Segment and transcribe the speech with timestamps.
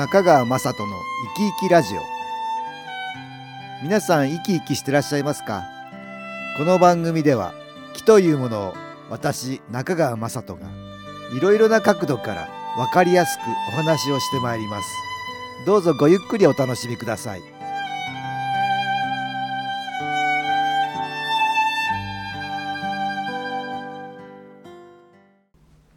[0.00, 0.96] 中川雅人の
[1.36, 2.00] 生き生きラジオ。
[3.82, 5.64] 皆さん生き生きしてらっしゃいますか？
[6.56, 7.52] この番組では
[7.92, 8.74] 気というものを
[9.10, 10.68] 私中川雅人が
[11.36, 14.88] いろいろな角度から分かりやすくお話をしてまいります。
[15.66, 17.42] どうぞごゆっくりお楽しみください。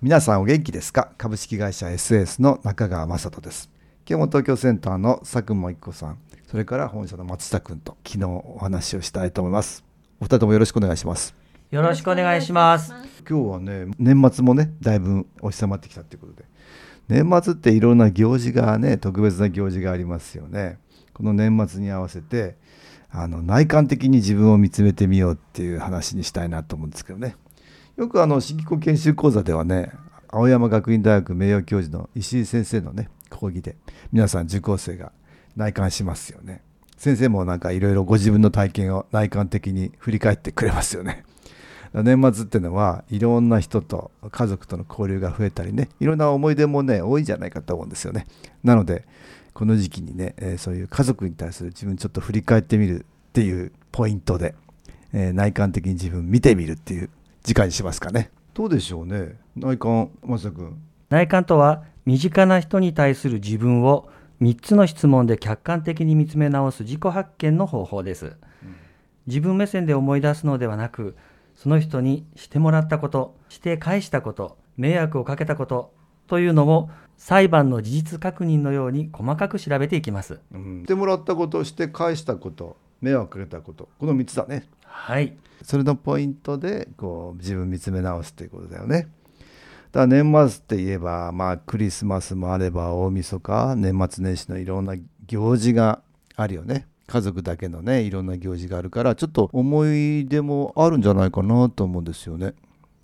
[0.00, 1.10] 皆さんお元気ですか？
[1.18, 3.68] 株式会社 SS の中川雅人です。
[4.10, 9.84] 今日も東京センターの佐久間一子さんそれから本社の松下君と昨日お話をしたいと思います。
[10.18, 11.34] お二人ともよろしくお願いします。
[11.70, 12.94] よろしくお願いします。
[13.28, 16.46] 今日はね年末もねだいぶ押し迫ってきたということで。
[17.08, 20.78] 年末っていろんな行事がね特別な行事がありますよね。
[21.12, 22.56] この年末に合わせて
[23.10, 27.36] あの内観的に自分を見つめてみようっていう話にしたいなと思うんですけどね。
[27.98, 29.92] よくあの新機構研修講座ではね
[30.28, 33.76] 青山学院大学名誉教授の石井先生のね講義で
[34.12, 35.12] 皆さん受講生が
[35.56, 36.62] 内観しますよね。
[36.96, 41.24] 先生もなんかいろいろご自分の体験を内観的に振り返ってくれますよね。
[41.94, 48.26] 年末っていうのはいろんな人と家族との交流が増えたりねいろんな思い出もね多いんじゃないかと思うんですよね。
[48.62, 49.06] なので
[49.58, 54.54] この時期にね、えそういう家族に対する自分ちょっと振り返ってみるっていうポイントで、
[55.12, 57.10] え内観的に自分見てみるっていう
[57.42, 58.30] 時間にしますかね。
[58.54, 59.36] どうでしょうね。
[59.56, 64.08] 内観まさくん内観とは、身近な人に対する自分を
[64.40, 68.36] 3つの質問で客観的に見つめ直す自己発見の方法です。
[69.26, 71.16] 自分目線で思い出すのではなく、
[71.54, 75.92] その人にしてもらったこと、して返したこと、迷惑をかけたこと
[76.28, 80.40] というのを裁判の事実確認のように細かく調べていきます。
[80.52, 85.36] うんしてもらったことして返したこと迷惑かけたことこの3つだねはい。
[85.62, 89.08] それのポイントでこう自分見つめ直すということだよね。
[89.92, 94.94] だ年末って言えば、まあ、クリスマスもあれば大晦日年末年始のいろんな
[95.26, 96.00] 行事が
[96.36, 96.86] あるよね。
[97.06, 102.52] 家族だけのねいろんな行事があるからちょっと思い出もあるんじゃないかなと思うんですよね。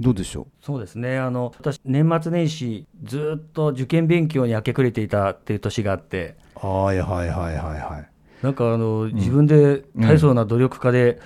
[0.00, 1.18] どうでしょそうですね。
[1.18, 8.10] あの、私、年末年始、ずっと受験勉強に明け暮れていたっていう年があって、うはいはいはいはいはい。
[8.42, 11.20] なんかあの、自分で大層な努力家で、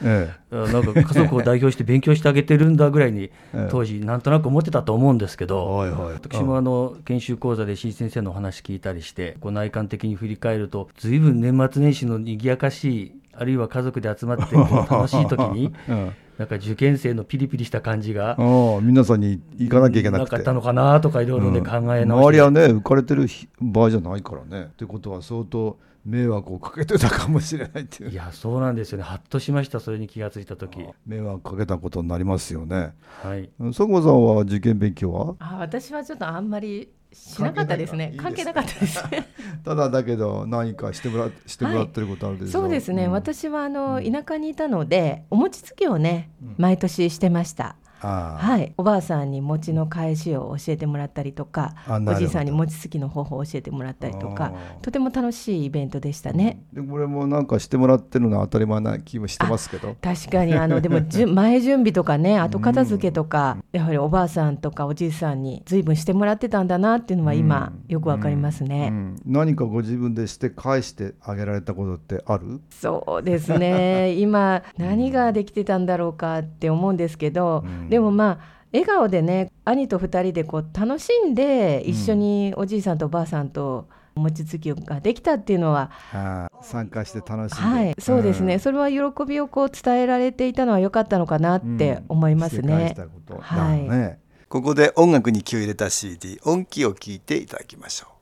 [0.50, 3.68] なんか家族を代表して勉強してあげてるんだぐらいに ええ。
[3.70, 5.76] 当時なんとなく思ってたと思うんですけえ、ど。
[5.76, 14.54] 私もあの研修講座で石井先生のお話聞いたりしてこう内観的に振り返ると随分年末年始の賑やかしいあるいは家族で集まって
[14.90, 16.10] 楽しい時にうん。
[16.38, 18.36] なんか受験生のピリピリした感じが
[18.82, 20.32] 皆さんに行かなきゃいけなくて。
[20.32, 23.28] なかったのかなとかいろいろ考え周りはね浮かれてる
[23.60, 24.64] 場合じゃないからね。
[24.64, 28.10] ってことは相当迷惑をかけてたかもしれないっていう。
[28.10, 29.04] いやそうなんですよね。
[29.04, 30.78] はっとしましたそれに気がついた時。
[31.06, 32.94] 迷惑かけたことになりますよね。
[33.22, 33.50] はい。
[33.58, 35.34] 佐久間さんは受験勉強は？
[35.38, 38.14] あ私はちょっとあんまりしなかったですね。
[38.16, 39.28] 関係なかったですね。
[39.64, 43.06] ただだけど何かしてもらしてもらってることあるでしょ、そうですね。
[43.06, 43.10] ん。
[43.10, 47.76] 私はあの田舎にいたので、お餅つきをね、毎年してました。
[48.04, 56.62] はい、おばあさんに餅の返しを教えてもらったりとかおじいさんに餅つきの方法を教えてもらったりとかとても楽しいイベントでしたね。
[56.72, 59.96] でこれもなんかしてもらってるのは当たり前な気もしてますけど。
[60.00, 60.54] 確かに。
[60.54, 68.88] あのでも じゅ前準備とかね後片付けとか、やはりおばあさんとかおじいさんに随分してもらってたんだなっていうのは今、よくわかりますね。
[68.90, 69.16] うん。
[69.24, 72.60] 何かご自分でして返してあげられたことってある？
[72.70, 74.12] そうですね。
[74.14, 87.62] 今何ができてたんだろうかって思うんですけど、うんでもまあ笑顔でね兄と2人でこう楽しんで一緒におじいさんとおばあさんと餅つきができたっていうのは、ああ参加して楽しんで。
[87.62, 87.94] はい。
[88.00, 88.60] そうですね、ん。
[88.60, 92.94] それは喜びをこう伝えられていたのは良かったのかなって思いますね。
[92.96, 94.18] たことはい。
[94.48, 98.13] ここで音楽に気を入れた CD 音気を聞いていただきましょう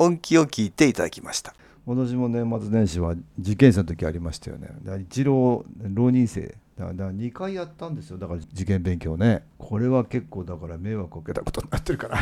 [0.00, 1.54] 音気を聞いていただきました。
[1.84, 4.68] 私も年末年始は受験生の時ありましたよね。
[4.82, 6.56] だから一浪浪人生。
[6.78, 8.16] だから2回やったんですよ。
[8.16, 9.44] だから受験勉強ね。
[9.58, 12.18] これは結構だから迷惑をかけたことになってるから。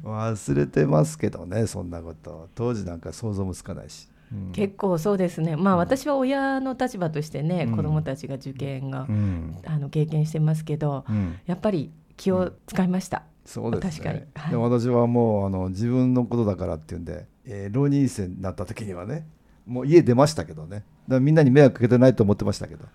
[0.02, 2.48] 忘れてますけどねそんなこと。
[2.54, 5.56] 当時なんか想像もつかないし、うん、結構そうですね。
[5.56, 11.04] まあ私は親の立場としてね、うん、子どもたちが受験が、うん、あの経験してますけど、
[11.44, 19.26] やっぱり気を使いました、そうです、ね、確かに、はい、で私はもうあの自分のことだからっていうんで、えー、浪人生になった時にはね
[19.66, 20.82] もう家出ましたけどね。
[21.06, 22.86] だみんなに迷惑かけてないと思ってましたけど。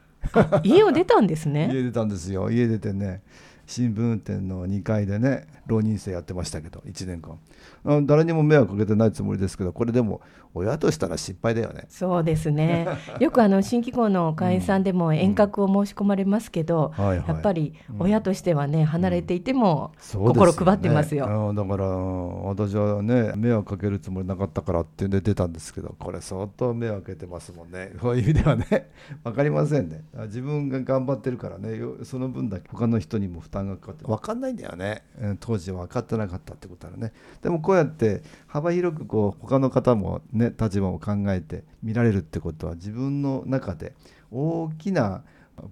[0.64, 1.70] 家を出たんですね。
[1.74, 2.50] 家出たんですよ。
[2.50, 3.22] 家出てね
[3.66, 7.40] 新聞店の2階でね浪人生やってましたけど1年間。
[8.06, 10.22] 誰にも迷惑かけてないつもりですけどこれでも
[10.56, 11.86] 親としたら失敗だよね。
[11.90, 12.88] そうですね。
[13.20, 21.54] よくあの新機構の会員さんでも遠隔を申し込まれますけど、うんやっぱり親としてはね離れていても心配ってますよ。
[21.54, 27.94] ね、だから私はね迷惑かけるつもりなかったからってんで出たんですけどこれ相当迷惑かけてますもんね。
[28.02, 28.92] そういう意味ではね
[29.24, 30.04] 分かりませんね。
[30.26, 35.04] 自分が頑張ってるからねその分だけ他の人にも負担がかかって分かんないんだよね
[35.40, 43.94] 当時は分かってなかったってことはねでもこうやって幅広くこう他の方もね立場を考えて見られるってことは自分の中で
[44.32, 45.24] 大きな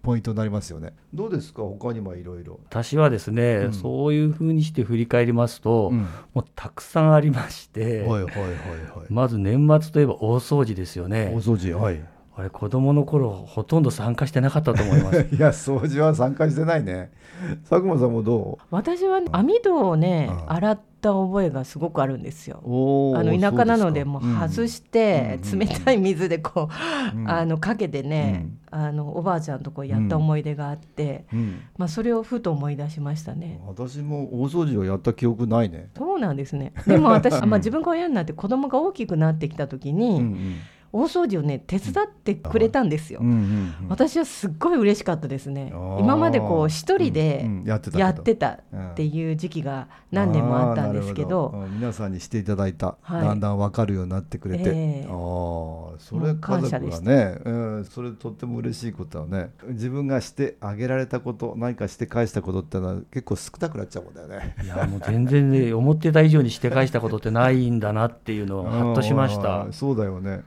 [0.04, 0.94] ポイントになりますよね。
[1.12, 1.64] どうですか？
[1.64, 2.60] 他にもいろいろ。
[2.70, 11.32] 私はですね、うん、そういうふうにして振り返りますと、うん、もうたくさんありまして、はいはいはいはい、まず年末といえば大掃除ですよね。
[11.34, 12.00] 大掃除はい。
[12.34, 15.28] あれ子供の頃ほとんど参加してなかったと思います。
[15.36, 17.12] いや掃除は参加してないね。
[17.70, 18.66] 佐久間さんもどう？
[18.72, 22.62] 私は網戸をね、洗った覚えがすごくあるんですよ。
[22.64, 26.70] あの田舎なのでも外して冷たい水でこ
[27.16, 33.60] う、うん、あのかけてね、うん、あのおばあちゃんとこやった思い出があって、うん、まあそれをふと思い出しましたね。
[33.68, 35.90] 私も大掃除をやった記憶ないね。
[35.98, 36.72] そうなんですね。
[36.88, 40.10] でも私、まあ自分が親になって子供が大きくなってきた時に。
[40.12, 40.56] うんうん
[40.94, 43.32] 大掃除をね手伝ってくれたんですよ、うん。
[43.32, 45.74] うんうん、私はすっごい嬉しかったですね。
[46.00, 51.32] 今までこう一人でやってたっていう時期が何年もあったんですけど。
[51.32, 64.56] ど、皆さんにしていただいた、はい、だんだん分かるようになってくれて、えー、あそれ家族がね、うん、それとっても嬉しいことはね自分がしてあげられたこと何かして返したことってのは結構少なくなっちゃうもんだよね。
[64.64, 69.68] いやもう全然ね思ってた以上にして返したことってないんだなっていうのをハッとしました。
[69.72, 70.44] そうだよね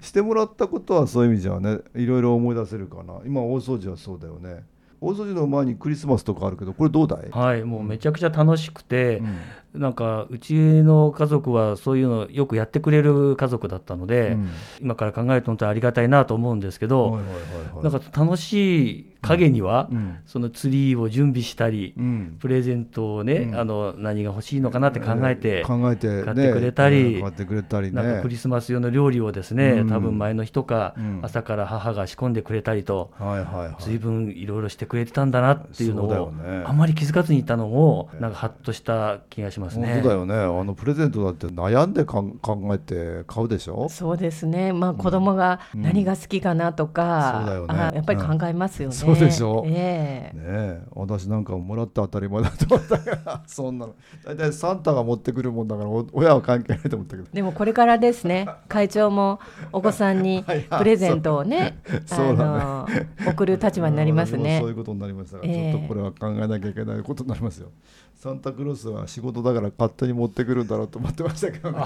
[0.00, 3.20] してもらったことはそういう意味じゃねいろいろ思い出せるかな。
[3.24, 4.64] 今大掃除はそうだよね。
[5.00, 7.30] 大掃除の前にクリスマスとかあるけどこれどうだい？
[7.30, 9.36] はいもうめちゃくちゃ楽しくて、うん、
[9.78, 17.34] なんかうちの家族はそういうのよくやってくれる家族だったので、うん、今から考えると本当にありがたいなと思うんですけど、はいはいはい
[17.76, 39.94] はい、なんか楽しい影には、うん、そのツリーを準備したり、うん、プレゼントをね、うん、あの何が欲しいのかなって考えて、考えて買ってくれたり、ね、買ってくれたり、ね、なんかクリスマス用の料理をですね、多分前の日とか、朝から母が仕込んでくれたりと、はいはいはい、随分いろいろしてくれてたんだなっていうのを、ね、あんまり気づかずにいたのをなんかハッとした気がしますね。
[39.94, 40.34] 本当だよね。
[40.34, 43.88] あのプレゼントだって悩んでか考えて買うでしょ？
[43.88, 44.72] そうですね。
[44.72, 48.94] まあ子供が何が好きかなとか、そうだよね、やっぱり考えますよね。
[48.94, 50.82] そうでしょ、えーねえ。
[50.94, 53.42] 私なんかもらって当たり前だと思ったから。
[53.46, 53.94] そんなの。
[54.24, 57.28] 大体サンタが持ってくるもんだから親は関係ないと思ったけど。
[57.32, 58.48] でもこれからですね。
[58.68, 59.40] 会長も
[59.72, 60.44] お子さんに
[60.78, 61.78] プレゼントをね
[62.10, 62.86] あの
[63.26, 64.58] 送る立場になりますね。
[64.62, 67.68] そういうことになりましたから、えー、ちょっとこれは考えなきゃいけないことになりますよ。
[68.14, 71.78] サンタクロースは仕事だから勝手に持ってくるんだろうと思ってましたけど、ね、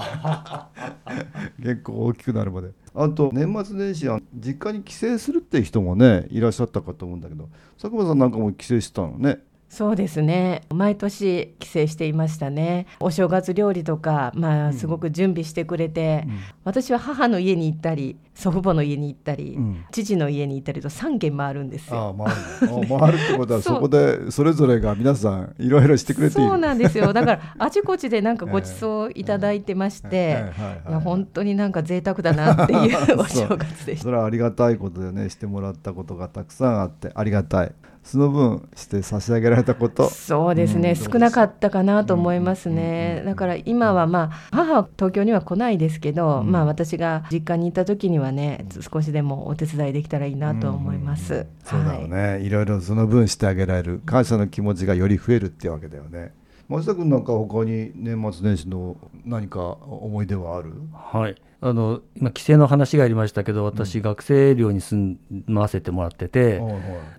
[1.61, 2.71] 結構大きくなるまで。
[2.95, 7.49] あと年末年始は実家に帰省するっていう人もねいらっしゃったかと思うんだけど
[7.81, 9.39] 佐久間さんなんかも帰省してたのね
[9.73, 10.61] そうですね。
[10.71, 12.85] 毎年帰省していましたね。
[12.99, 22.15] お正月料理とかまあすごく準備してくれて、うん、私は母の家に行ったり祖父母の家に行ったり、うん、父の家に行ったりと3軒回るんですよ。
[22.19, 22.87] あ回る。
[22.87, 27.11] 回るってことはそこでそれぞれが皆さんいろいろしてくれてそうなんですよ。
[27.11, 30.53] だからあちこちでなんか ごちそういただいてまして、
[30.87, 34.03] いや本当になんか贅沢だなっていう お正月でした。
[34.03, 37.71] それはありがたいことでねしてもらったことがたくさんあってありがたい。
[38.03, 40.09] その分して差し上げられたこと。
[40.09, 56.33] そうですね、うん、少なかったかなと思いますね、だから今はまあ母は東京には来ないですけど、うん、まあ私が実家にいた時にはね少しでもお手伝いできたらいいなと思います、うん、そうだよね、はい、いろいろその分してあげられる感謝の気持ちがより増えるっていうわけだよね
[56.69, 60.73] 松田君なんか他に年末年始の何か思い出はある？
[60.93, 61.35] はい。
[61.61, 65.17] あの今規制の話がありましたけど私、学生寮に住
[65.47, 66.61] ませてもらってて、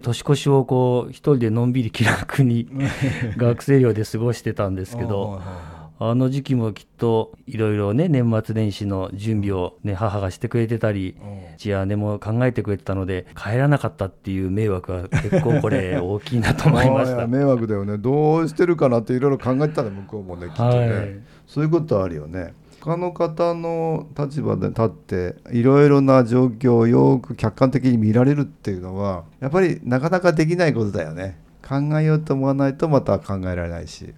[0.03, 2.69] 年越しをこう一人でのんびり気楽に
[3.39, 5.39] 学生寮で過ごしてたんですけど。
[5.41, 5.74] あ
[6.11, 11.17] あの時期もきっといろいろね年末年始の準備を、ね、母がしてくれてたり
[11.57, 17.25] 父や姉も考えてくれてたので帰らなかったっていう迷惑は結構これ大きいなと思いました。
[17.29, 17.97] 迷惑だよね。
[17.97, 22.53] どうしてるかなっていろいろ考えてたら向こうもねきっとね、はい、そういうことあるよね。
[22.81, 31.39] 他の方の立場で立っていろいろな状況をよく客観的に見られるっていうのはやっぱりなかなかできないことだよね。
[31.67, 34.13] 考えようと思わないとまた考えられないし。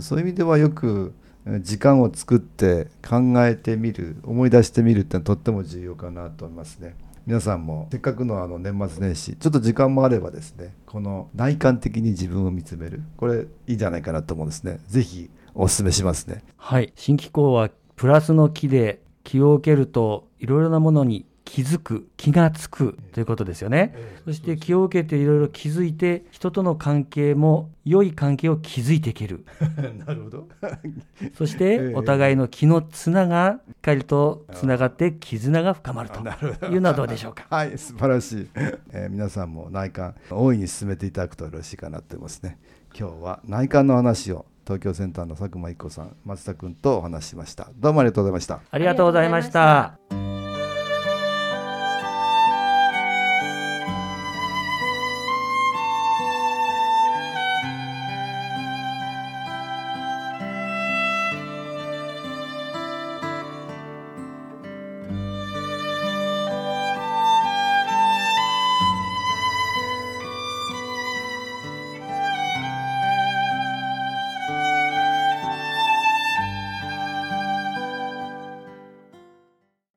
[0.00, 1.14] そういう意味ではよく
[1.60, 6.96] 時間を作って考えてみる思い出してみるってのはとっても重要かなと思いますね。
[7.24, 14.80] 皆さんもせっかくのあの年末年始ちょっと時間もあればですねこの内観的に自分を見つめるこれいいんじゃないかなと思うんですね。
[14.88, 16.42] 是非お勧めしますね。
[16.56, 16.92] はい。
[16.96, 29.46] 新機構はプラスの木で気を受けるといろいろなものに気づく気がつくということですよね、えそして気を受けていろいろ気づいて人との関係も良い関係を築いていける。
[30.04, 30.48] なるほど。
[31.38, 36.18] そしてお互いの気の綱がしっかりとつながって絆が深まると
[36.66, 37.46] いうのはどうでしょうか？
[37.54, 38.48] はい素晴らしい、
[38.92, 42.58] えー、皆さんも内観大いに進めていただくとよろしいかなと思いますね。
[42.98, 47.70] 今日は内観の話を東京センターの佐久間一子さん松田君とお話ししました。
[47.78, 48.60] どうもありがとうございました。
[48.68, 50.35] ありがとうございました